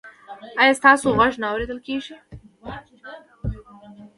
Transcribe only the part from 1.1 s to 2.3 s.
غږ نه اوریدل کیږي؟